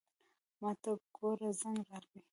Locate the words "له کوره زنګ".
0.97-1.79